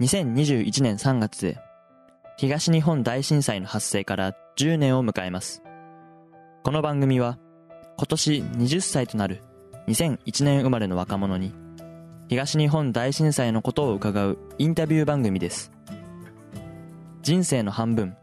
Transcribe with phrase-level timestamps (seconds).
[0.00, 1.58] 2021年3月で
[2.36, 5.60] 東日本大震災の発生から10年を迎えます。
[6.62, 7.36] この番組は
[7.96, 9.42] 今年20歳となる
[9.88, 11.52] 2001年生まれの若者に
[12.28, 15.72] 東日本大震災のことを伺うインタビュー番組です。
[17.22, 18.16] 人生の半分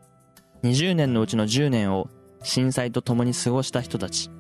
[0.64, 2.08] 20年のうちの10年を
[2.42, 4.32] 震災と共に過ごした人たち。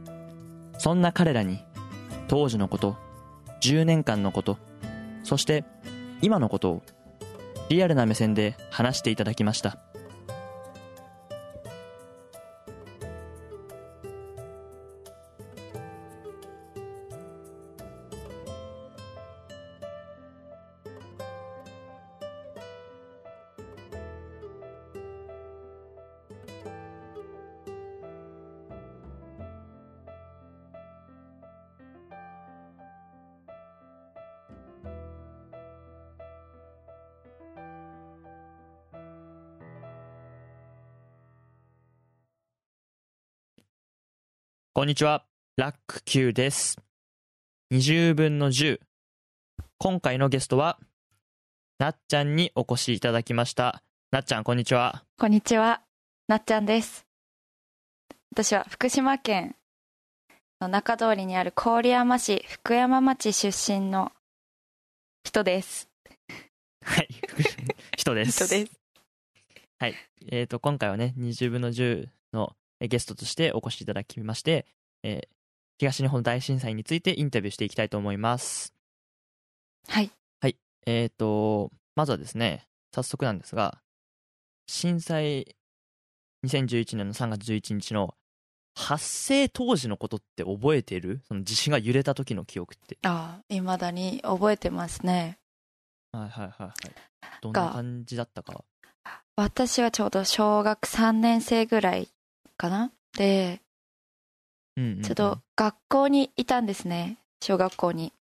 [0.77, 1.65] そんな彼らに
[2.29, 2.95] 当時のこと
[3.61, 4.57] 10年間のこと
[5.23, 5.65] そして
[6.21, 6.83] 今のことを
[7.69, 9.84] リアルな目線で話していただきました。
[44.77, 45.23] こんにちは
[45.55, 46.77] ラック Q です
[47.71, 48.81] 20分の10
[49.77, 50.77] 今回のゲストは
[51.79, 55.79] なっちゃんにお越しいただきましたなっちゃんこんにちはこんにちは、
[56.27, 57.05] なっちゃんです。
[58.33, 59.55] 私は福島県
[60.59, 64.11] の中通りにある郡山市福山町出身の
[65.23, 65.87] 人です。
[66.83, 67.07] はい
[67.95, 68.79] 人です人です。
[69.79, 69.95] はい。
[70.29, 74.65] えっ、と、今回はね、20分の10のえゲストとしてお越しいただきまして、
[75.03, 75.35] えー
[75.77, 78.73] 東日本大震災についてインタビューしていきたいと思います。
[79.89, 80.09] はい。
[80.85, 83.79] えっ、と、まずはですね、早速なんですが、
[84.67, 85.55] 震災
[86.45, 88.15] 2011年の3月11日の
[88.75, 91.21] 発生当時のことって覚えてる？
[91.27, 92.97] その地震が揺れた時の記憶って。
[93.03, 95.39] ああ、未だに覚えてますね。
[96.11, 96.73] はいはいはいはい。
[97.41, 98.63] どんな感じだったか。
[99.35, 102.07] 私はちょうど小学3年生ぐらい
[102.57, 102.91] かな？
[103.17, 103.61] で、
[104.77, 105.01] うんうん、うん。
[105.03, 107.17] ちょっと学校にいたんですね。
[107.41, 108.13] 小学校に。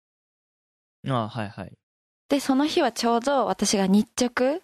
[1.09, 1.73] あはいはい。
[2.29, 4.61] で、その日はちょうど私が日直？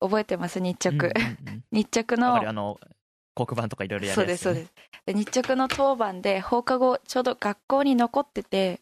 [0.00, 0.60] 覚えてます？
[0.60, 0.94] 日直。
[0.94, 2.78] うんうんうん 日直のあの、
[3.34, 4.72] 黒板とかいろいろやるやつ、そうですそうです
[5.04, 8.80] で日直の当番で放課後ちょうど学校に残ってて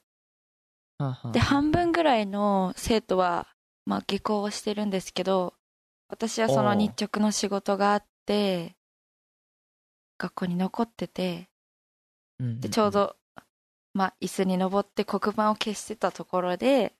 [1.32, 3.48] で半分ぐらいの生徒は、
[3.84, 5.54] まあ、下校をしてるんですけど
[6.08, 8.76] 私はその日直の仕事があって
[10.18, 11.48] 学校に残ってて
[12.40, 13.16] うんうんうんでちょうど、
[13.92, 16.94] まあ、椅子に登って黒板を消してたところで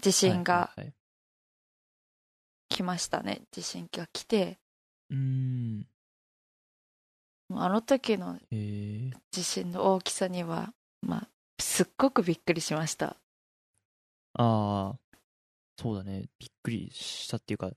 [0.00, 0.94] 地震がはいはいはい
[2.70, 4.58] 来ましたね地震が来て
[5.10, 5.86] うーん。
[7.52, 8.38] あの時の。
[8.50, 10.72] 地震の大きさには、
[11.02, 11.28] まあ、
[11.58, 13.16] すっごくびっくりしました
[14.34, 14.98] ああ、
[15.76, 16.28] そうだね。
[16.38, 17.72] びっくりしたっていうか、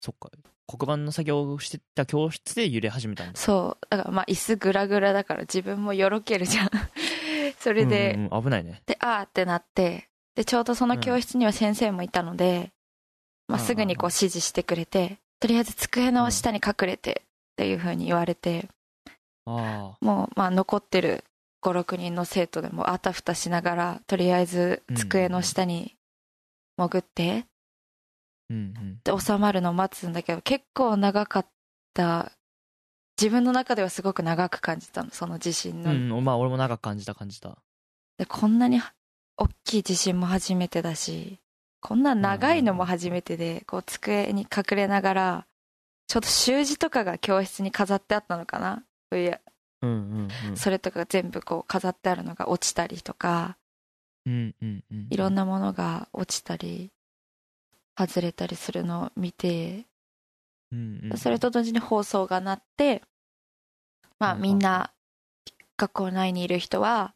[0.00, 0.30] そっか。
[0.70, 3.32] 黒板の作業をしてた教室で揺れ始めたんだ。
[3.34, 6.70] そうだからまあ椅子グラグラだから自分もよろけるじゃん
[7.58, 8.82] それで、うんうん危ないね。
[8.86, 12.70] であーってなってでちょうどその教室には先生もいたので、
[13.48, 18.68] まあ、うんすぐにこう指示してくれてとりあえず机の下に隠れてっていう風に言われて
[19.46, 21.24] あもうまあ残ってる
[21.62, 25.96] 56人の生徒でもあたふたしながらとりあえず机の下に
[26.78, 27.44] 潜って、あ、うんうん。
[29.04, 31.46] で収まるのを待つんだけど結構長かっ
[31.94, 32.32] た。
[33.20, 37.58] 自分の中ではすごく長く感じたのその地震の、うん、まあ俺も長く感じた感じた。
[38.16, 38.80] でこんなに
[39.36, 41.38] 大きい地震も初めてだし
[41.80, 45.46] こんな長いのも初めてでこう机に隠れながら
[46.06, 48.84] ちょうど習字とかが教室に飾ってあったのかな？
[49.10, 49.38] 上。
[49.82, 50.56] うんうんうん。
[50.56, 53.58] それとか全部こう飾ってあるのが落ちたりとか。
[54.24, 55.06] うんうんうん。
[55.10, 56.90] いろんなものが落ちたり
[58.06, 59.86] 外れたりするのを見て
[60.72, 61.18] うんうん。
[61.18, 63.02] それと同時に放送が鳴って、
[64.18, 64.92] まあうんみんな
[65.76, 67.14] 学校内にいる人は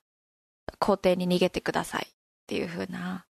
[0.78, 2.14] 校庭に逃げてくださいっ
[2.46, 3.26] ていう風な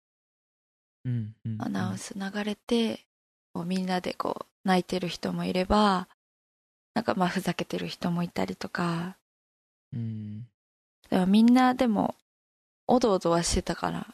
[1.59, 3.07] アナウンス流れて、
[3.53, 6.09] こうみんなでこう泣いてる人もいれば、
[6.95, 9.17] なんかまあふざけてる人もいたりとか、
[9.93, 10.47] うん。
[11.11, 12.15] でもみんなでも
[12.87, 14.07] おどおどはしてたから、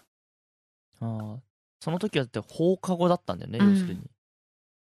[1.01, 1.50] ああ。
[1.81, 4.01] その時はだって放課後だったんだよね、うん要するに。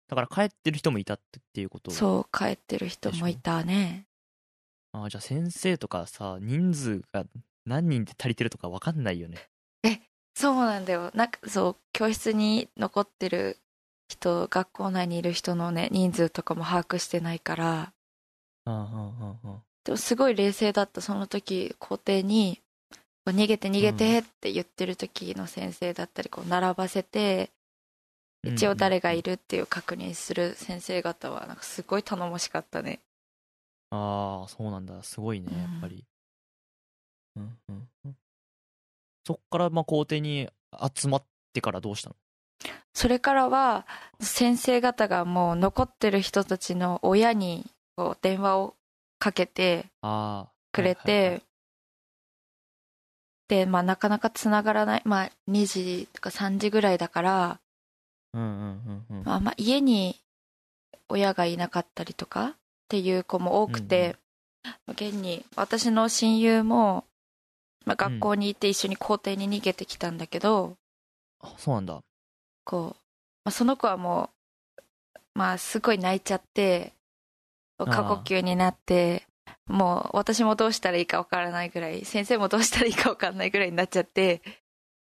[0.08, 1.20] だから帰ってる人もいたっ
[1.54, 4.06] ていうことそう帰ってる人もいたね。
[4.92, 7.24] ああ、じゃあ先生とかさ、人数が
[7.64, 9.48] 何人で足りてるとか分かんないよね。
[10.34, 11.10] そうなんだよ。
[11.14, 13.58] なんかそう、教室に残ってる
[14.08, 17.92] 人、学校内にいる人のね、人数とかも把握してないから、
[18.64, 19.62] ああ、ああ、ああ。
[19.84, 22.60] でもすごい冷静だった、その時、校庭に、
[23.24, 27.50] 逃げて逃げてって言ってる時の先生だったり、こう並ばせて、
[28.42, 32.98] 一応誰がいるっていう確認する先生方はなんかすごい頼もしかったね
[33.90, 35.00] ああ、そうなんだ。
[35.04, 36.04] すごいね、うんやっぱり。
[37.36, 38.16] うんうんうん。
[39.24, 40.48] そっから、まあ、校庭に
[40.94, 41.22] 集まっ
[41.52, 42.16] てからどうしたの？
[42.92, 43.86] それからは
[44.20, 47.64] 先生方がもう残ってる人たちの親に
[47.96, 48.74] こう電話を
[49.20, 49.86] かけて。
[50.74, 51.42] くれて、
[53.66, 57.60] まあなかなかつながらないまあ2時とか3時ぐらいだから、
[59.34, 60.16] あ、まあ家に
[61.08, 62.54] 親がいなかったりとかっ
[62.88, 64.16] ていう子も多くて、
[64.88, 67.04] 現に私の親友も、
[67.84, 70.76] まあ、学校に行って一緒に校庭に逃げてきたんだけど、
[71.40, 72.00] あ、そうなんだ。
[72.64, 73.00] こう、
[73.44, 74.42] まあ、その子はもう
[75.34, 76.92] まあすごい泣いちゃって
[77.78, 79.26] 過呼吸になって
[79.66, 84.42] もう私もどうしたらいいかわからないぐらい先生もどうしたらいいかわからないぐらいになっちゃって。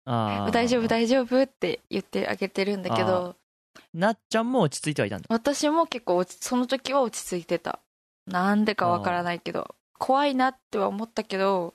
[0.05, 3.37] 大丈夫大丈夫って言ってあげてるんだけど
[3.93, 5.27] なっちゃんも落ち着いてはいたんだ。
[5.29, 7.79] 私も結構その時は落ち着いてた。
[8.27, 11.73] なんでかわからないけど怖いなっては思ったけど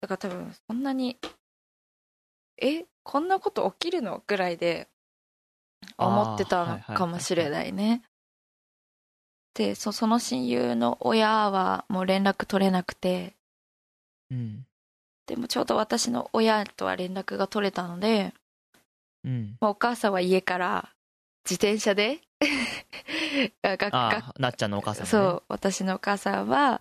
[0.00, 1.16] だから多分そんなに
[2.60, 4.20] えこんなこと起きるの？
[4.26, 4.88] ぐらいで
[5.96, 8.02] 思ってたのかもしれないね
[9.54, 13.34] でそその親友の親はもう連絡取れなくて
[14.30, 14.66] うん。
[15.26, 18.34] でもちょうど私の親とは連絡が取れたので
[19.24, 19.56] うん。
[19.60, 20.90] もうお母さんは家から
[21.44, 22.20] 自転車で
[23.62, 25.10] あなっちゃんのお母さんもね。
[25.10, 26.80] そう私のお母さんは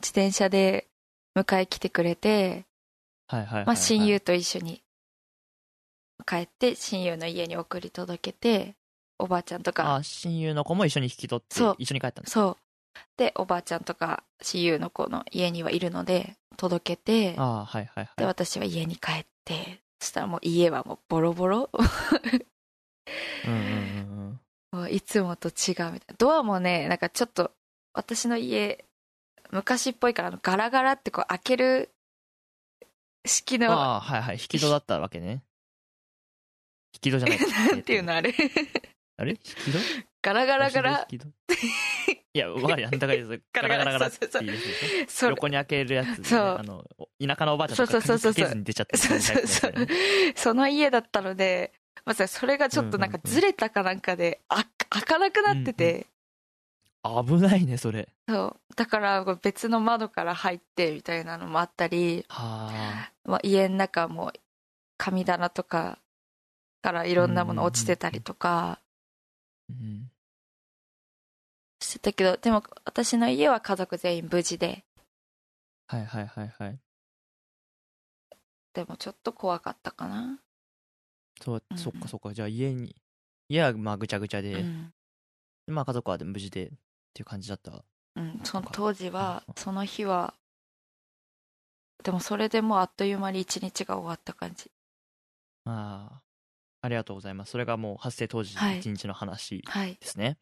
[0.00, 0.88] 自転車で
[1.36, 2.66] 迎え来てくれて、
[3.28, 3.66] はいはい。
[3.66, 4.82] まあ、親友と一緒に
[6.26, 8.74] 帰って親友の家に送り届けて
[9.20, 9.96] おばあちゃんとか。
[9.96, 11.74] あ親友の子も一緒に引き取ってそう。
[11.78, 12.56] 一緒に帰ったんですそう。
[13.16, 17.02] でおばあちゃんとか親友の子の家にはいるので届け
[17.32, 17.34] て。
[17.38, 18.32] ああはいはいではい。
[18.32, 19.80] 私は家に帰って。
[20.00, 21.70] そしたらもう家はもうボロボロ。
[23.46, 24.40] うんうんうん
[24.72, 24.78] うん。
[24.78, 26.00] もういつもと違うみたいな。
[26.18, 27.50] ドアもねなんかちょっと
[27.92, 28.84] 私の家
[29.50, 31.90] 昔っぽいからあのガラガラってこう開ける
[33.26, 34.36] 式のああはいはい。
[34.36, 35.42] 引き戸だったわけね。
[36.94, 37.38] 引き戸じゃない。
[37.70, 38.34] なんていうのあれ
[39.20, 39.32] あれ？
[39.32, 39.78] 引き戸？
[40.22, 41.08] ガラガラガラ。
[42.32, 42.88] いやわかるよ。
[42.92, 43.92] あんたが言うガラガラ。
[43.92, 44.58] ガラって言う
[45.30, 46.40] 横に開けるやつでね、そう。
[46.58, 46.84] あの
[47.20, 48.44] 田舎のおばあちゃんとかそうそうそうそう。
[48.44, 49.74] 鍵かけずに出ちゃったそうそうそう。
[50.36, 51.72] その家だったので
[52.04, 56.06] まさにそれがちょっとなんかずれたかなんかであ開かなくなってて、
[57.02, 58.08] 危ないねそれ。
[58.28, 58.74] そう。
[58.76, 64.32] だから別の窓から入ってみたいなのもあったり、はまあ、家の中も
[64.96, 65.98] 神棚とか
[66.82, 68.78] からいろんなもの落ちてたりとか。
[68.80, 68.89] あ、
[69.78, 70.10] うん、
[71.80, 74.84] してたけどでも私の家は家族全員無事で。
[75.86, 76.78] はいはいはいはい。
[78.72, 80.38] でもちょっと怖かったかな、
[81.42, 81.78] そううん。
[81.78, 82.32] そっかそっか。
[82.32, 82.94] じゃあ家に
[83.48, 84.92] 家はまあぐちゃぐちゃで、うん。
[85.66, 86.70] まあ家族は無事でっ
[87.12, 87.84] ていう感じだった。
[88.16, 89.54] うん、その当時はうん。
[89.56, 90.34] その日は
[92.04, 94.70] でもそれでもうあっという間に一日が終わった感じ。
[95.64, 96.22] ああ
[96.82, 100.38] ありがとうございますそれがもう発生当時はい一日の話はいですね、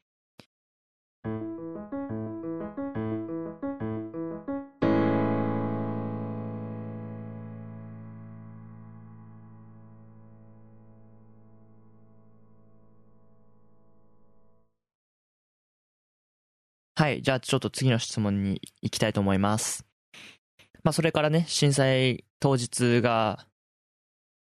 [16.99, 17.23] はい。
[17.23, 19.87] じゃあちょっと次の質問に行きたいと思います。
[20.83, 23.47] まあそれからね、震災当日が、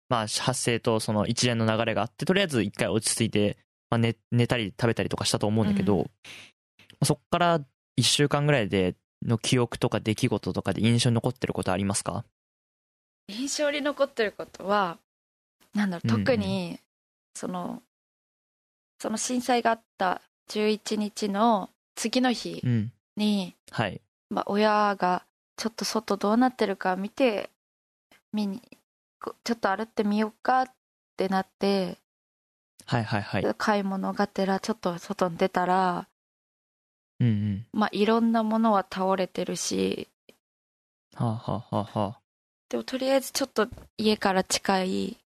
[0.08, 3.56] まあ発生とその一連の流れがあって、とりあえず一回落ち着いて、
[3.90, 6.06] まあ寝寝たり食べたりとかしたと思うんだけど、うんま
[7.00, 7.60] あそっから
[7.96, 12.24] 一週間ぐらいでの記憶とか出来事とかで印象に残ってることありますか？
[13.28, 14.98] 印象に残ってることは
[15.74, 16.78] なんだろう特に
[17.34, 17.82] その
[19.00, 22.92] その震災があった11日の次の日うん。
[23.16, 24.00] に、はい。
[24.30, 25.24] まあ、親が
[25.56, 27.50] ちょっと外どうなってるか見て
[28.32, 28.77] 見にこ
[29.44, 30.66] ちょっと歩ってみようかっ
[31.16, 31.98] てなって、
[32.86, 33.54] はいはいはい。
[33.56, 36.08] 買い物がてらちょっと外に出たら
[37.20, 37.66] うんうん。
[37.72, 40.08] まあいろんなものは倒れてるし
[41.14, 42.20] はあ、はあはあはあ、
[42.68, 45.16] でもとりあえずちょっと家から近い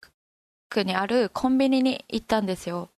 [0.70, 2.88] 区にあるコンビニに行ったんですよ、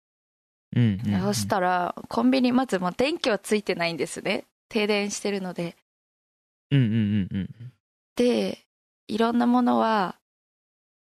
[0.76, 1.20] うんうん、うん。
[1.22, 5.76] そしたらコンビニまずもう電気はついてないんですね停電してるので
[6.70, 7.72] うんうんうんうん。
[8.16, 8.58] で
[9.08, 10.16] いろんなものは、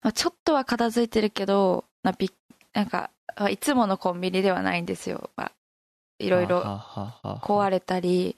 [0.02, 2.30] まあ、ちょっとは片付いてるけどなび
[2.73, 5.52] なんかまあいつものコンビニではないんですよ、まあ、
[6.18, 6.62] いろいろ
[7.42, 8.37] 壊れたり、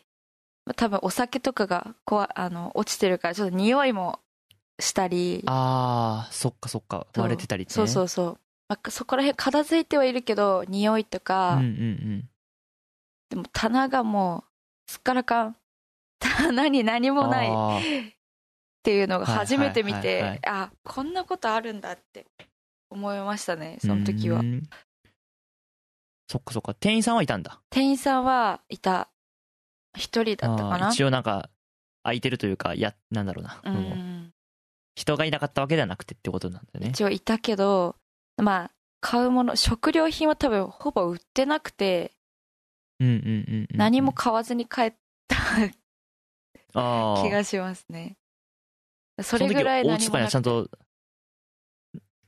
[0.66, 4.20] まあ多分お酒とかがこわあの落ちてるからちょっと匂いも
[4.78, 5.42] したり。
[5.46, 7.06] ああ、そっかそっか。
[7.16, 7.70] 割れてたりね。
[7.70, 8.38] そうそうそう。
[8.68, 12.28] まあ、そこら辺片付いてはいるけど匂いとか、うんうんうん。
[13.30, 14.44] でも棚がも
[14.88, 15.56] うすっからかん。
[16.18, 17.48] 棚に何もない
[18.84, 22.26] っていうのが初めて見て、はいはいはいはいあこんなことあるんだって
[22.90, 24.62] 思いましたねその時はうん
[26.28, 26.74] そっかそっか。
[26.74, 27.60] 店員さんはいたんだ。
[27.70, 29.10] 店員さんはいた
[29.94, 31.50] 一人だったかな一応なんか、
[32.02, 33.60] 空いてるというか、や、なんだろうな。
[33.62, 34.32] うん
[34.96, 36.90] 人がいなかったわけではなくてってことなんだよね。
[36.90, 37.96] 一応いたけど
[38.36, 42.12] まあ買うもの食料品は多分ほぼ売ってなくて
[43.00, 43.76] うんうんうんうん。
[43.76, 44.94] 何も買わずに帰っ
[45.26, 45.36] た
[47.22, 48.16] 気がしますね
[49.22, 50.68] それぐらいお家とかにはちゃんと、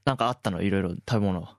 [0.04, 0.62] なんかあったの？
[0.62, 1.42] いろいろ食べ物。
[1.42, 1.58] は。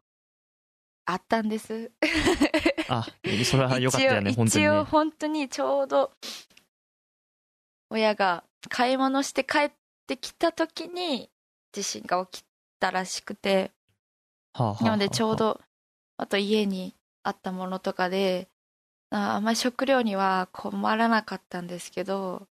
[1.05, 1.91] あったんです。
[2.89, 3.05] あ、
[3.45, 4.65] それは良かったよね、一応本当にね。
[4.65, 6.11] 一応本当にちょうど
[7.89, 9.71] 親が買い物して帰っ
[10.07, 11.29] てきた時に
[11.71, 12.45] 地震が起き
[12.79, 13.71] たらしくて。
[14.53, 15.61] はあはあはあなのでちょう、ど
[16.17, 16.25] あ。
[16.27, 18.49] と家にあったものとかで
[19.09, 22.47] ああんまり食料には困らなかったんですけど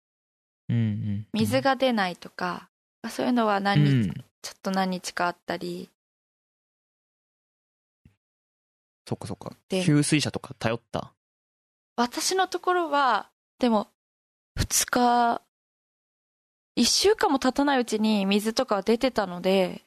[1.33, 2.69] 水が出ないとか、
[3.09, 5.89] そういうのは何日、うん、ちょっと何日かあったり
[9.07, 9.51] そっかそっか。
[9.69, 11.13] で給水車とか頼った？
[11.95, 13.87] 私のところはでも
[14.57, 15.41] 2日
[16.75, 19.83] 1週間も経たないうちに水とかは出てたので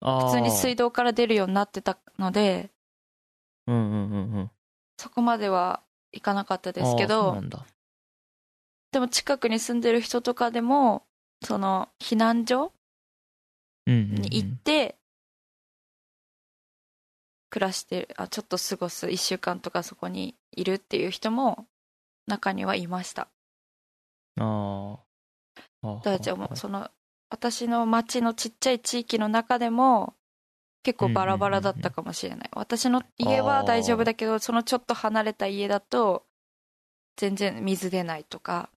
[0.00, 0.86] あ普通に水道。
[0.86, 2.70] 道から出るようになってたので
[3.66, 4.50] うんうんうんうん。
[4.96, 5.82] そこまでは
[6.12, 7.64] いかなかったですけどなんだ。
[8.92, 11.04] でも近くに住んでる人とかでも
[11.44, 12.72] その避難所
[13.86, 14.96] に行って
[17.50, 21.66] 暮らしてあちょっと過ごす1週間とかそこにいるっていう人も
[22.26, 23.28] 中にはいました。
[24.36, 24.98] あー。
[25.82, 25.96] あー。
[25.96, 26.90] だからじゃあもはうその
[27.30, 30.14] 私の町のちっちゃい地域の中でも
[30.82, 36.24] 結構バラバラだったかもしれない、私の家は大丈夫だけどそのちょっと離れた家だと
[37.16, 38.70] 全然水出ないとか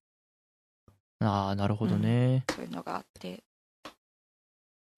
[1.22, 2.44] ああ、なるほどね。
[2.50, 3.42] そういうのがあって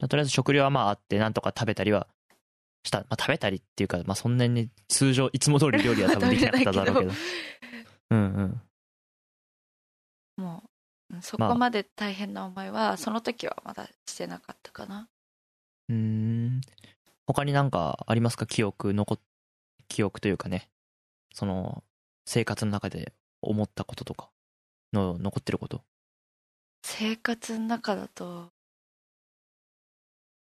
[0.09, 2.07] とりあえず食料はまああって、なんとか食べたりは
[2.85, 3.00] した。
[3.00, 7.12] まあ食べたりっていうか、まあそんなに通常、いつも通り料理は 多分できなかっただろうけど。
[8.11, 8.62] うんうん。
[10.37, 10.64] も
[11.11, 15.09] ううんそこまで大変な思いはその時はまだしてなかったかな
[15.88, 16.61] うーん。
[17.26, 18.47] 他になんかありますか？
[18.47, 19.21] 記憶、残っ、
[19.88, 20.69] 記憶というかね。
[21.33, 21.83] その、
[22.26, 23.12] 生活の中で
[23.43, 24.31] 思ったこととか
[24.93, 25.83] の残ってること。
[26.86, 28.50] 生活の中だと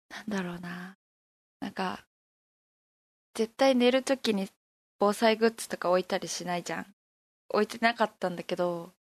[0.10, 0.96] なんだろうな
[1.60, 2.06] なんか
[3.34, 4.48] 絶対寝る時に
[5.00, 6.86] 防災グッズとか置いたりしないじゃん
[7.50, 8.92] 置いてなかったんだけど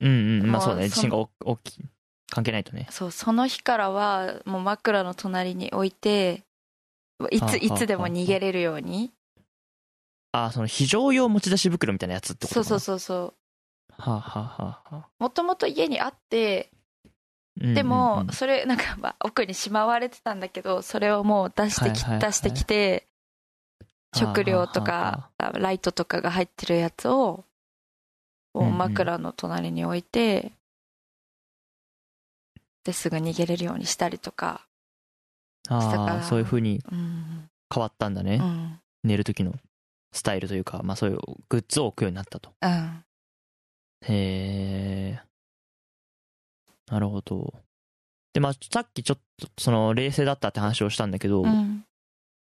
[0.00, 0.50] うんうん。
[0.50, 0.88] まあそうだね。
[0.88, 1.84] そ地震が大大きい。
[2.30, 2.86] 関係ないとね。
[2.90, 6.42] そうその日からはもう枕の隣に置いて
[7.30, 9.12] いついつでも逃げれるように
[10.32, 13.34] ああ、その非常用持ち出し袋みたいなやつってことそうそうそうそ
[15.18, 16.70] もともと家にあって
[17.56, 23.06] でも、それなんかまあ奥にしまわれてたんだけどそれをもう出してき,、出してきて
[24.14, 27.44] 食料とかライトとかが入ってるやつを
[28.54, 30.52] 枕の隣に置いて、
[32.84, 34.66] ですぐ逃げれるようにしたりとか、
[35.68, 37.48] ああ、そういう風にうん。
[37.72, 38.38] 変わったんだね。
[38.40, 38.78] うん。
[39.02, 39.54] 寝る時の
[40.12, 42.52] スタイルというか、まあそういうグッズを置くようになったと。
[42.60, 43.04] うん、
[44.08, 45.20] へえ。
[46.90, 47.54] なるほど。
[48.32, 51.84] で、まあさっきちょっとその冷静だったって話をしたんだけど、うん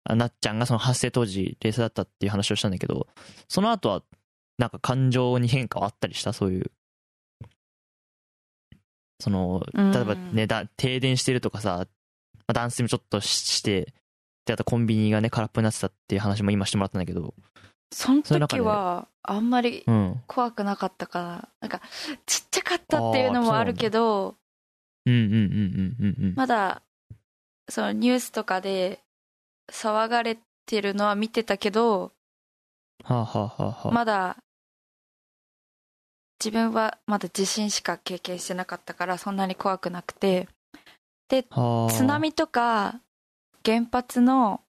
[0.02, 3.06] あなっちゃんがその発生当時冷静だったっていう話をしたんだけど、
[3.48, 4.02] その後は
[4.56, 6.32] なんか感情に変化はあったりした？
[6.32, 6.70] そういう。
[9.20, 11.86] その、うん例えばね、だ停電してるとかさ、ま
[12.48, 13.92] あ断水もちょっとしして、
[14.46, 17.34] で、あとコンビニがね、空っぽになってたっていう話も今してもらったんだけど、
[17.92, 20.22] その時はあんまりうん。
[20.26, 21.48] 怖くなかったかな。
[21.60, 21.80] なんか
[22.26, 24.36] ちっちゃかったっていうのもあるけど。
[26.34, 26.82] まだ
[27.68, 29.00] そのニュースとかで
[29.72, 32.12] 騒がれてるのは見てたけど
[33.04, 34.36] はあ、はあはあはあ、まだ
[36.38, 40.48] 自分はまだ地震しか経験してなかったからそんなに怖くなくて。
[41.50, 41.92] はあ。
[41.92, 43.00] 津波とか
[43.64, 44.62] 原発の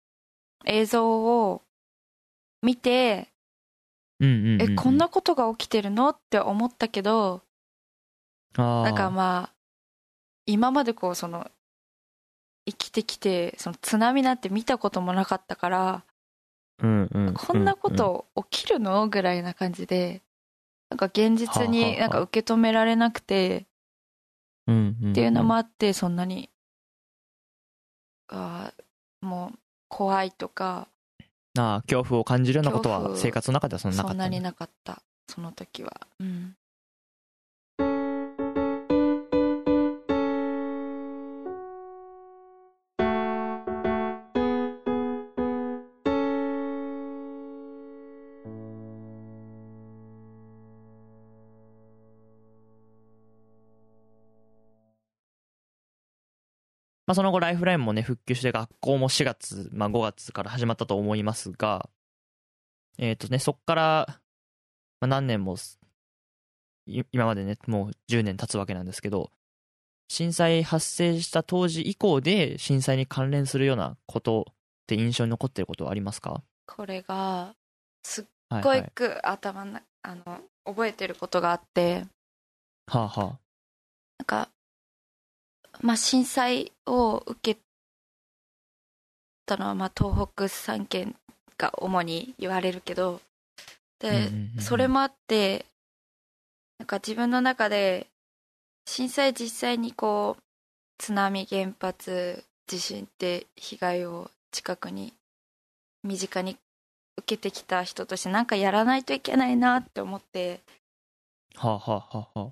[0.65, 1.63] 映像を
[2.61, 3.29] 見て
[4.19, 6.09] うんうんうんうん、えこんなことが起きてるの？
[6.09, 7.41] って思ったけど
[8.55, 9.53] なんかまあ
[10.45, 11.49] 今までこうその
[12.67, 16.03] 生きてきてその津波なんて見たこともなかったから
[16.83, 19.07] うんうんうんこんなこと起きるの？
[19.07, 20.21] ぐらいな感じで
[20.91, 23.65] なんか現実になんか受け止められなくて
[24.69, 26.51] っていうのもあってそんなに
[28.27, 30.87] あーもう怖いとか
[31.57, 35.01] ああ恐怖を感じるようなことは生活の中ではそんななかっただそんなになかった。
[35.27, 36.07] その時は。
[36.19, 36.55] うん
[57.11, 61.89] まあ、その後ライフラインもね復旧して学校も4月、まあ、5月から始まったと思いますが
[62.97, 64.05] えっ、とねそこから、
[65.01, 65.57] まあ、何年も
[66.85, 69.29] い今までねもう10年経つわけなんですけど
[70.07, 74.53] 震災発生した当時以降で震災に関連するようなことっ
[74.87, 76.43] て印象に残ってることはありますか？
[76.65, 77.55] これが
[78.03, 78.63] すっはい。
[78.63, 82.05] はいごく頭の、あの覚えてることがあって
[82.87, 83.39] はあは
[84.19, 84.49] なんか、
[85.81, 87.59] まあ、震災を受け
[89.45, 91.15] たのは、まあ、東北3県
[91.57, 93.21] が主に言われるけど
[93.99, 95.65] で、それもあって
[96.79, 96.87] なん。
[96.87, 98.07] か自分の中で
[98.85, 100.43] 震災実際にこう
[100.97, 105.13] 津波原発地震って被害を近くに
[106.03, 106.57] 身近に
[107.17, 110.61] 受けてきた人としてなんかやらないといけないなって思って。
[111.55, 112.51] はあはあはあ。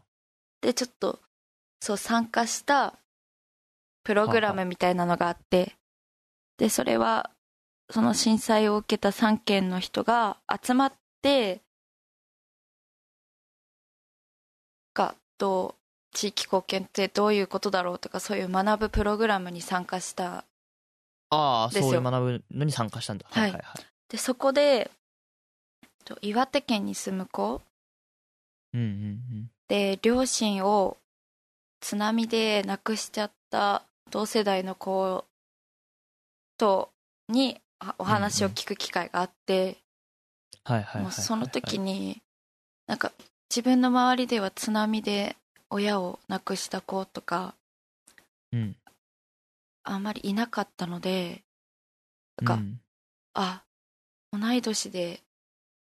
[0.62, 1.20] でちょっと
[1.82, 2.94] そう参加した
[4.10, 5.76] プログラムみたいなのがあって
[6.58, 7.30] でそれは
[7.92, 11.62] その震災を受けた3県の人が集まって
[14.96, 20.44] がどう地域貢献ってどういうことだろうとかそういう学ぶプログラムに参加した。
[21.30, 23.28] ああそういう学ぶのに参加したんだ。
[23.30, 23.52] はい。
[23.52, 24.90] はいはいでそこで
[26.04, 27.62] と岩手県に住む子。
[28.74, 28.90] うんうんう
[29.36, 29.52] ん。
[29.68, 30.98] で両親を
[31.80, 35.26] 津波で亡くしちゃった同世代の子
[36.58, 36.92] と
[37.28, 39.78] にあお話を聞く機会があって、
[40.96, 42.22] もうその時に
[42.88, 43.12] なんか
[43.50, 45.36] 自分の周りでは津波で
[45.70, 47.56] 親を亡くした子とか
[48.52, 48.76] うん。
[49.84, 51.42] あんまりいなかったので
[52.42, 52.80] なんか、うん。
[53.34, 53.64] あ
[54.32, 55.22] 同い年で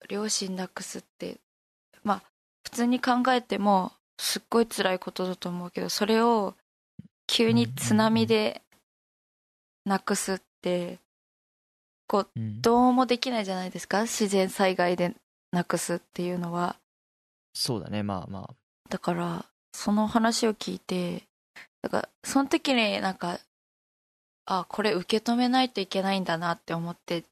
[0.09, 1.39] 両親亡くすって
[2.05, 2.23] まあ
[2.65, 6.55] 普通に考えてもすっごい辛いことだと思うけどそれを
[7.37, 8.63] 急に津波で
[9.85, 11.01] 亡くすって
[12.11, 12.63] うん。
[12.63, 14.05] どうもできないじゃないですか？
[14.05, 15.15] 自然災害で
[15.53, 16.77] 亡くすっていうのは。
[17.53, 18.03] そうだね。
[18.03, 18.55] まあまあ。
[18.89, 19.45] だから
[19.75, 21.25] その話を聞いて
[21.83, 23.39] だからその時になんか
[24.47, 27.25] あこれ受け止めないといけないんだなって思って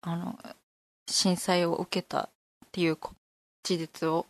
[0.00, 0.36] あの
[1.08, 2.22] 震災を受けた
[2.64, 3.12] っていうこ
[3.62, 4.26] 事実を。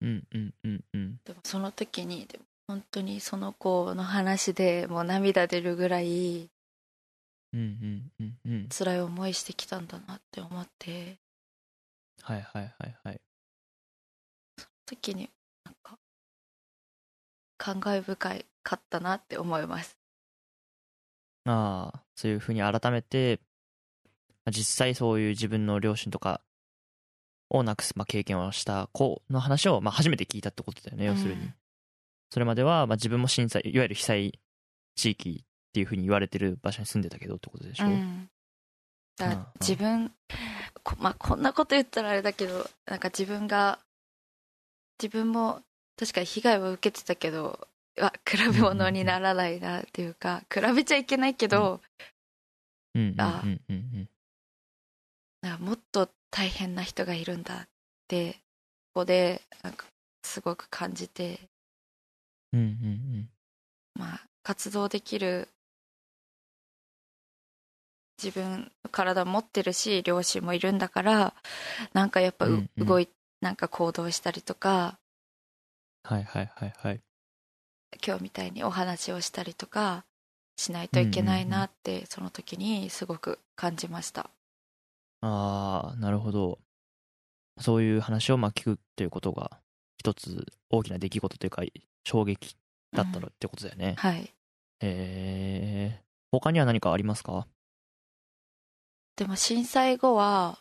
[0.00, 1.16] うんうんうんうん。
[1.26, 6.50] でもその時にでも本当にその子の話でもう涙出るぐらい
[7.54, 8.68] うんうんうんうん。
[8.68, 11.18] 辛い思いしてきたんだなって思って。
[12.22, 13.20] はいはいはいはい。
[14.86, 15.30] 時に
[15.64, 15.98] なんか
[17.56, 19.96] 感慨深いかったなって思います。
[21.46, 23.38] ああそういうふうに改めて
[24.44, 26.40] まあ実際そういう自分の両親とか
[27.50, 31.54] をなくす、まあ、経験をした子の話を、まあ、初めて聞いたってことだよね要するに、うん
[32.34, 34.40] それまでは、まあ、自分も震災いわゆる被災
[34.96, 38.28] 地域っていうふうに言われてる場所に住んでたけどってことでしょ、うん、
[39.60, 40.10] 自分、
[40.82, 43.78] こまあ、こんなこと言ったらあれだけどなんか自分が
[45.00, 45.60] 自分も
[45.96, 47.68] 確かに被害は受けてたけど
[48.00, 51.80] は比べ物にならないなっていうか比べちゃいけないけど、
[52.96, 53.76] うんうんあうんうん。
[53.76, 54.08] うん。
[55.40, 57.64] なんかもっと大変な人がいるんだっ
[58.08, 58.32] て
[58.92, 59.86] ここでなんか
[60.24, 61.38] すごく感じて、
[62.58, 63.28] うんうん
[63.94, 65.48] まあ、活動できる
[68.22, 71.34] 自分の体持ってるし両親もいるんだから
[71.92, 72.86] なんかやっぱう、うんうん。
[72.86, 73.08] 動い
[73.40, 74.98] なんか行動したりとか
[76.06, 77.00] はいはいはいはい。
[78.06, 80.04] 今日みたいにお話をしたりとか
[80.56, 84.30] しないといけないなって、その時にすごく感じました。
[85.22, 86.58] ああなるほど。
[87.58, 89.60] そういう話をまあ聞くということが
[89.98, 91.62] 一つ大きな出来事というか
[92.04, 92.56] 衝撃
[92.92, 94.30] だったのってことだよね、はい。
[94.80, 97.46] えー、他には何かありますか？
[99.16, 100.58] でも震災後は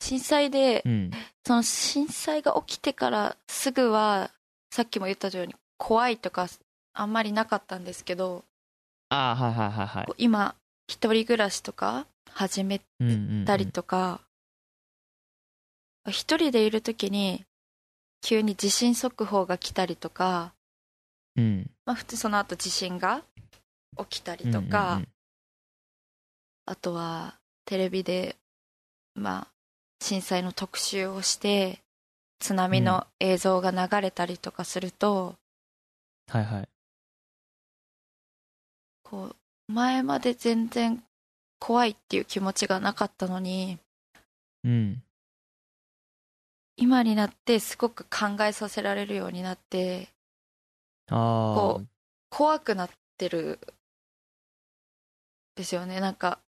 [0.00, 1.10] 震災でうん。
[1.44, 4.30] その震災が起きてからすぐは
[4.70, 6.46] さっきも言ったように怖いとか
[6.94, 8.44] あんまりなかったんですけど
[9.08, 10.06] ああはいはいはいはい。
[10.18, 10.54] 今
[10.86, 14.20] 一人暮らしとか始めうんうんうんたりとか、
[16.08, 17.44] 一人でいる時に
[18.22, 20.54] 急に地震速報が来たりとか、
[21.36, 23.22] うんまあ、普通その後地震が
[23.98, 25.08] 起きたりとか、うんうん
[26.64, 28.36] あとはテレビで
[29.14, 29.52] まあ
[30.00, 31.80] 震災の特集をして
[32.38, 35.34] 津波の映像が流れたりとかすると、
[36.28, 36.68] はいはい。
[39.02, 41.02] こう前まで全然
[41.58, 43.78] 怖いっていう気持ちがなかったのに
[44.64, 45.02] うん。
[46.76, 50.08] 今になってすごく考えさせられるようになって
[51.08, 51.82] あこ
[52.30, 53.58] 怖くなってる
[55.54, 56.38] ですよねなんか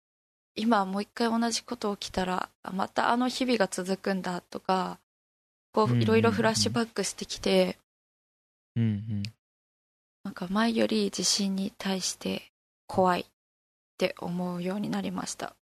[0.57, 4.99] 今もう一回同じこと起きたらあまたあの日々が続くんだとか
[5.75, 7.77] こういろいろフラッシュバックしてきて、
[8.77, 8.81] あ。
[8.81, 9.23] うんうん。
[10.23, 12.43] なんか前より地震に対して
[12.87, 13.25] 怖いっ
[13.99, 15.55] て思うようになりました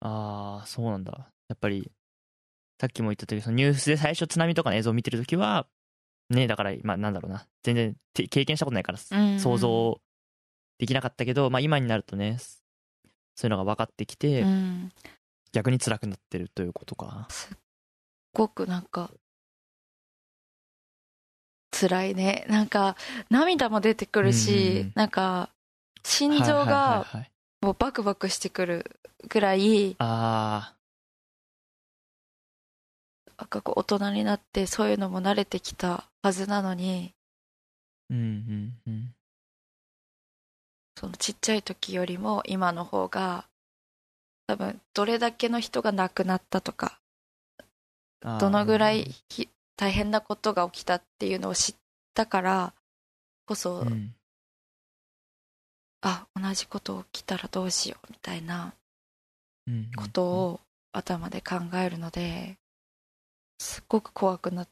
[0.00, 1.12] ああ、そうなんだ。
[1.48, 1.92] やっぱり、
[2.80, 5.66] さっきも言ったとおり、そのニュースで最初津波とかの映像を見てるときは、
[6.30, 7.46] ね、だから、まあなんだろうな。
[7.62, 9.38] 全然て経験したことないから、うん。
[9.38, 10.00] 想像
[10.78, 12.38] できなかったけど、まあ今になるとね、
[13.36, 14.92] そういうのが分かってきて、うん。
[15.52, 17.26] 逆に辛くなってるということか。
[17.28, 17.58] すっ
[18.32, 19.10] ごくなんか
[21.70, 22.46] 辛いね。
[22.48, 22.96] なんか
[23.28, 25.50] 涙も出てくるし、うんうんなんか
[26.02, 27.06] 心臓が
[27.60, 30.72] もうバクバクしてくるぐらいあ
[33.40, 39.14] なんかこう大人になってそういうのも慣れてきたはずなのにー、うんうんうん。
[40.94, 43.46] そのちっちゃい時よりも今の方が
[44.46, 47.00] 多分どれだけの人が亡くなったとか
[48.38, 51.74] どのぐらいひ大変なことが起きたっていうのを知っ
[52.12, 52.74] たから
[53.46, 54.14] こそ、うん。
[56.02, 58.74] あ同じこと起きたらどうしようみたいな
[59.96, 60.60] ことを
[60.92, 62.59] 頭で考えるので
[63.60, 64.66] すっごく怖くな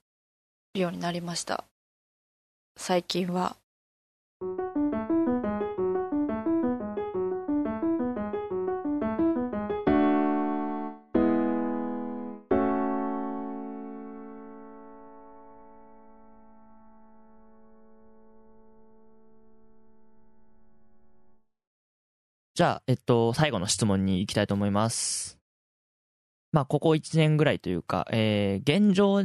[0.72, 1.64] るようになりました
[2.78, 3.58] 最近は
[22.54, 25.37] じゃあ、えっと、最後の質問に行きたいと思います。
[26.52, 29.24] まあ、ここ1年ぐらいというか、えー現状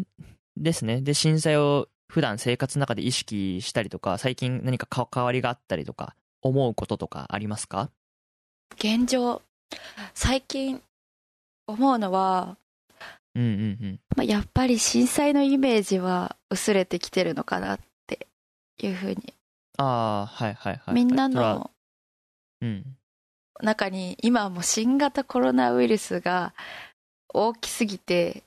[0.58, 1.02] ですね。
[1.02, 7.90] で、震災を普段生活の中で意識したりとか、最近何かか変わりがあったりとか、思うこととかありますか？
[8.76, 9.42] 現状
[10.14, 10.82] 最近
[11.68, 12.58] 思うのは、
[13.36, 13.54] うんうんう
[13.88, 14.00] ん。
[14.16, 18.28] まあ、やっぱり震災のイメージは薄れてきてるのかなって
[18.80, 19.34] いうふうに、
[19.78, 20.96] ああ、はいはいはい。
[20.96, 21.72] みんなの
[22.62, 22.98] うん。
[23.62, 26.54] 中に今はもう新型コロナウイルスが
[27.34, 28.44] 大きすぎて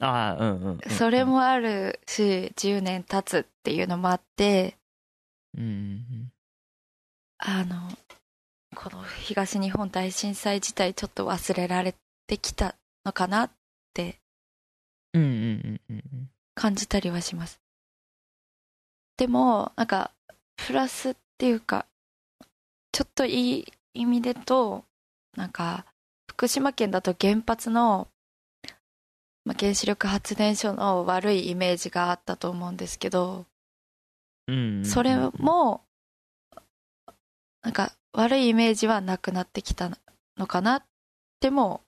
[0.00, 0.90] ああ、うんうんうんうん。
[0.90, 4.76] それもあるし10年経つっていうのもあって
[5.56, 6.32] うんうんうん。
[7.38, 7.76] あの
[8.74, 11.94] この東日本大震災自体ちょっと忘れられ
[12.26, 12.74] てきた
[13.04, 13.50] のかなっ
[13.94, 14.18] て
[15.14, 16.30] うんうんうんうんうん。
[16.54, 17.60] 感じたりはします
[19.16, 20.12] でもなんか
[20.56, 21.86] プラスっていうか
[22.92, 24.84] ちょっといい意味でと
[25.36, 25.84] なんか
[26.38, 28.06] 福島県だと原発の、
[29.44, 33.44] まあ、原子力発電所の悪いイメージがあったと思うんですけど
[34.46, 35.82] うんうんうんうんそれも
[37.64, 39.90] なんか悪いイメージはなくなってきた
[40.38, 40.82] のかなっ
[41.40, 41.80] ても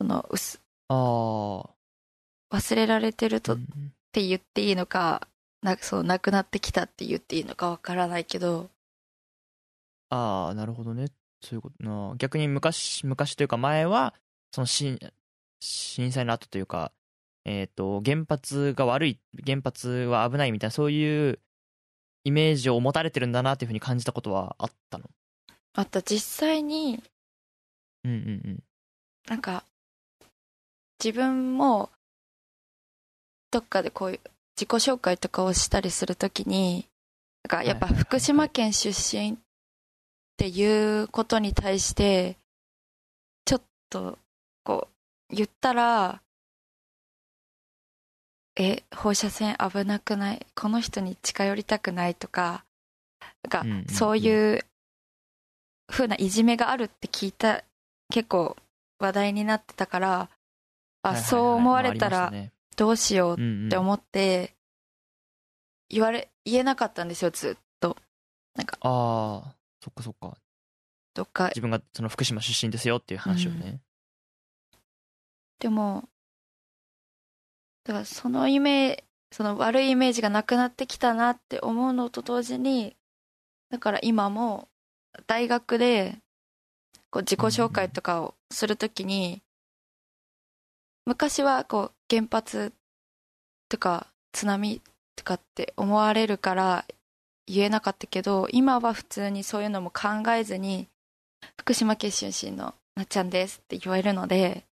[0.00, 2.56] その薄ああ。
[2.56, 5.26] 忘れられてるとっうんうんて言っていいのか
[5.62, 8.70] なそうなくなってきたって言っていいのかわからないけど
[10.10, 11.08] ああ、なるほどね。
[11.40, 12.14] そういうことな。
[12.16, 14.14] 逆に昔、昔というか前は、
[14.52, 14.98] その震
[15.60, 16.92] 震災の後というか、
[17.44, 21.38] えっ、と、原発が悪い、原発は危ないみたいな、そういう
[22.24, 25.08] イメージを持たれてるんだなっていうふうに感じたことはあったの？
[25.74, 27.00] あと実際に
[28.02, 28.62] うんうんうん。
[29.28, 29.62] なんか
[31.02, 31.90] 自分も
[33.52, 34.20] どっかでこういう
[34.56, 36.88] 自己紹介とかをしたりするときに
[37.44, 39.36] なんかやっぱ福島県出身っ
[40.36, 42.36] ていうことに対して
[43.44, 44.18] ちょっと
[44.64, 44.88] こ
[45.32, 46.20] う言ったら
[48.58, 50.46] え放射線危なくない？
[50.54, 52.14] この人に近寄りたくない？
[52.14, 52.64] とか
[53.50, 53.84] なんうんうんうん。
[53.86, 54.64] かそういう
[55.88, 57.62] 風ないじめがあるって聞いた
[58.10, 58.56] 結構
[58.98, 60.28] 話題になってたから
[61.02, 62.32] あ、そう思われたら
[62.76, 64.54] どうしようって思って
[65.88, 67.96] 言われ言えなかったんですよずっと。
[68.54, 69.54] なんかああ、
[69.86, 70.36] そっかそっか。
[71.14, 73.80] どっか自分がその福島出身ですよっていう話をね。
[75.60, 76.08] でも
[77.84, 82.96] だからそのイメージその悪いイメージがなくなってきたなって思うのと同時に
[83.70, 84.68] だから今も
[85.28, 86.18] 大学で
[87.10, 89.40] こう自己紹介とかをするときに、
[91.06, 92.72] 昔はこう原発
[93.68, 94.82] とか津波
[95.14, 96.84] とかって思われるから
[97.46, 100.88] 言えなかったけど今は普通にそういうのも考えずに
[101.58, 104.64] 福島県出身のなっちゃんですって言われるので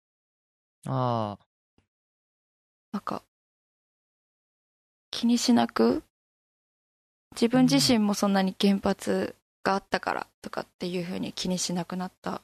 [0.86, 1.44] ああ。
[2.92, 3.22] なんか
[5.10, 6.02] 気にしなく
[7.34, 9.34] 自分自身もそんなに原発
[9.64, 12.42] があったからとかっていうふうに気にしなくなった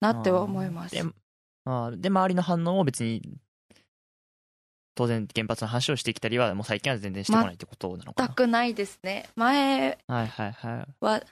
[0.00, 0.94] なっては思います。
[0.94, 1.02] で
[1.64, 3.22] あーで周りの反応も別に
[4.94, 9.28] 当然原発の話をしてきたりはもう最近は全然してこないってことなのかな、全くないですね。
[9.34, 11.04] 前はいはいはい。
[11.04, 11.22] は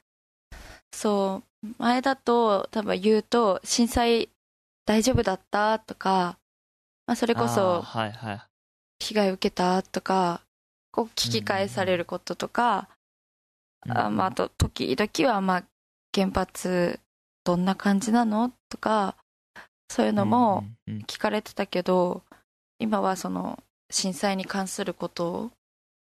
[0.94, 4.28] そう前だと多分言うと震災
[4.84, 6.36] 大丈夫だったとか、
[7.06, 7.84] まあ、それこそ
[9.00, 10.42] 被害受けたとか
[10.90, 12.88] こう聞き返されることとか、
[13.88, 15.64] あまあ、あと時々はまあ
[16.14, 17.00] 原発
[17.44, 19.16] どんな感じなのとか
[19.88, 21.02] そういうのもうんうんうん。
[21.04, 22.22] 聞かれてたけど
[22.82, 25.52] 今はその震災に関すること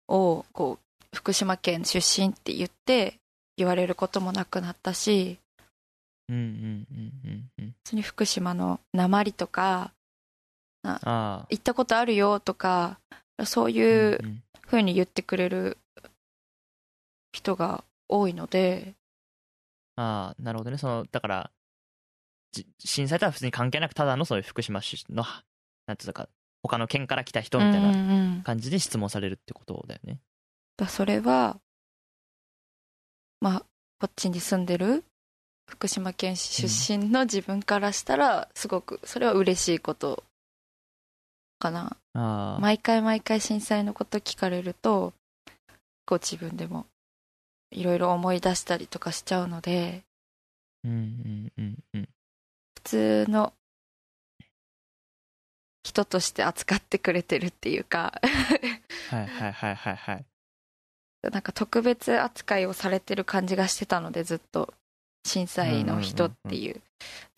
[0.09, 3.15] をこう福島県出身って言って
[3.55, 5.39] 言われることもなくなったし
[6.29, 7.65] うんうんうんうんうん。
[7.69, 9.91] 普通に福島の鉛とか
[10.83, 11.45] ああ。
[11.49, 12.99] 行ったことあるよとか
[13.45, 14.19] そういう
[14.67, 15.77] ふうに言ってくれる
[17.31, 18.93] 人が多いので。
[19.95, 20.77] ああなるほどね。
[20.77, 21.51] そのだから
[22.51, 25.23] じ震災とは普通に関係なくただのそういう福島出身の
[25.87, 26.27] なんていうのか
[26.63, 30.19] 他の県から来た人みたいなん感じで質問されるってことだよね、
[30.77, 31.57] だそれは
[33.39, 33.59] まあ
[33.99, 35.03] こっちに住んでる
[35.69, 40.23] 福島県出身の自分からしたらすごくそれは嬉しいこと
[41.59, 41.97] かな。
[42.59, 45.13] 毎回毎回震災のこと聞かれると
[46.05, 46.87] こう自分でも
[47.71, 50.03] いろいろ思い出したりとかしちゃうので
[50.83, 52.09] うんうんうんうん。
[52.75, 53.53] 普通の
[55.87, 58.19] 人として扱ってくれてるっていうか。
[59.09, 60.25] はいはいはいはいはい。
[61.31, 64.73] なんか特別扱いをされてる感じがしてたのでずっと
[65.25, 66.81] 震災の人っていう,、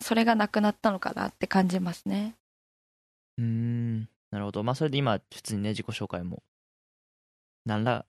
[0.00, 2.34] それがなくなったのかなって感じますね。
[3.38, 4.00] うーん
[4.32, 4.62] なるほど。
[4.64, 6.42] まあそれで今普通にね自己紹介も
[7.64, 8.04] なんら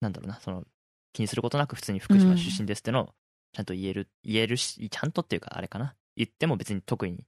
[0.00, 0.64] なんだろうなその
[1.12, 3.14] 気にすることなく普通に福島出身ですってのを
[3.52, 5.94] ちゃんと言える、言えるしちゃんとっていうかあれかな。
[6.16, 7.24] 言っても別に特に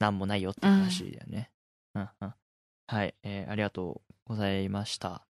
[0.00, 1.50] なんもないよって話だよね、
[1.94, 5.26] はい、えーありがとうございました。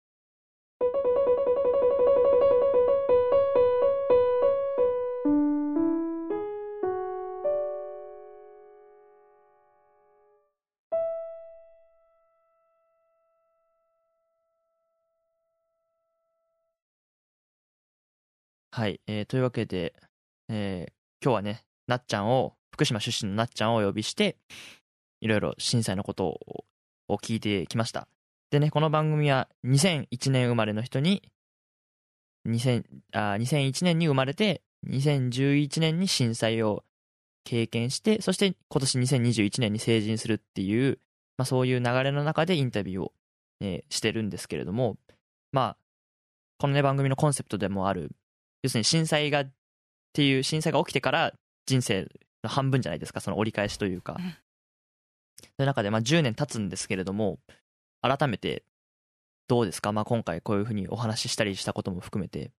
[18.72, 19.94] はい、えーというわけで、
[20.50, 24.38] えー今日はね、なっちゃんを、福島出身のなっちゃんをお呼びして、
[25.22, 26.40] いろいろ震災のこと
[27.08, 28.08] を聞いてきました。
[28.52, 31.22] でね、この番組は2001年生まれの人に、
[32.48, 36.84] 2000あ2001年に生まれて、2011年に震災を
[37.44, 41.00] 経験して、そして今年2021年に成人するっていう、
[41.38, 43.14] まあ、そういう流れの中でインタビューを、
[43.62, 44.98] えーしてるんですけれども、
[45.52, 45.78] まあ、
[46.58, 48.12] このね、番組のコンセプトでもある、
[48.64, 49.52] 要するに震災がっ
[50.14, 51.34] ていう震災が起きてから
[51.66, 52.08] 人生
[52.44, 54.18] の半分じゃないですかその折り返しというか、
[55.60, 57.38] そういう中でまあ10年経つんですけれども
[58.02, 58.64] 改めて
[59.50, 62.52] どうですか、まあ、今回こういうふうにお話ししたりしたことも含めて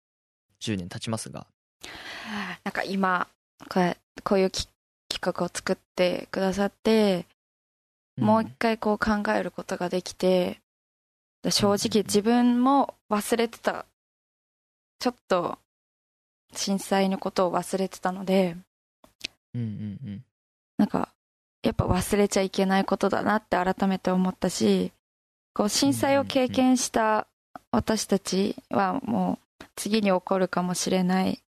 [0.61, 1.47] 10年経ちますが。
[2.63, 3.27] なんか今
[3.71, 4.69] これこういうき
[5.09, 7.25] 企画を作ってくださって、
[8.19, 10.61] もう一回こう考えることができて
[11.49, 13.87] 正直自分も忘れてた
[14.99, 15.59] ちょっと
[16.53, 18.59] 震災のことを忘れてたので
[19.55, 19.69] うんうん
[20.05, 20.25] うん。
[20.77, 21.15] なんか
[21.63, 24.93] やっぱ忘れちゃいけないことだなって改めて思ったし
[25.55, 27.27] こう震災を経験した
[27.71, 31.43] 私たちはもう次に起こるかもしれない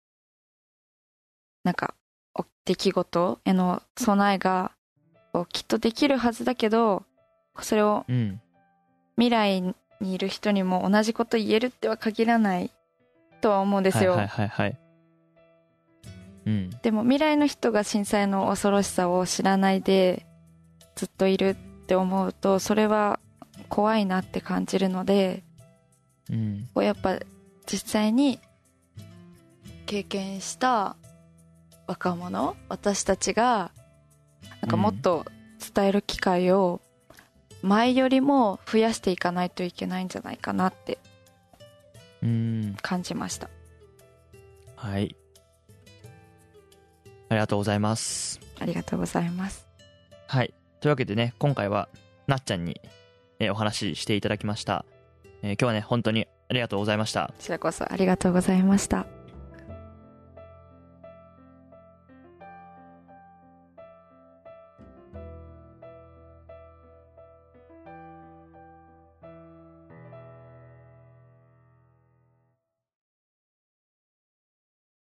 [1.63, 1.93] なんか
[2.33, 4.71] お出来事への備えが
[5.51, 7.03] きっとできるはずだけど
[7.61, 8.41] それをうん。
[9.19, 9.61] 未来
[9.99, 12.71] にいる人にも同じこと言えるっては限らない
[13.41, 14.77] とは思うんですよ、はいはいはいはい
[16.45, 16.69] うん。
[16.81, 20.25] でも未来の人が震災の恐ろしさを知らないで
[20.95, 23.19] ずっといるって思うとそれは
[23.67, 25.43] 怖いなって感じるので
[26.29, 26.69] うん。
[26.73, 27.19] こうやっぱ
[27.65, 28.39] 実際に
[29.85, 30.95] 経験した
[31.87, 33.71] 若者私たちが
[34.61, 35.25] なんかもっと
[35.73, 36.81] 伝える機会を
[37.61, 40.99] 前よりも増やしていかないといけないんじゃないかなって
[42.21, 42.77] うん。
[42.81, 43.49] 感じました。
[44.75, 45.15] はい
[47.29, 48.39] ありがとうございます。
[48.59, 49.67] ありがとうございます。
[50.27, 50.53] はい。
[50.81, 51.89] というわけでね、今回は
[52.27, 52.79] なっちゃんに、
[53.39, 54.85] えーお話ししていただきました。
[55.41, 57.27] えー今日はね、本当にありがとうございました。
[57.27, 59.05] こちらこそありがとうございました。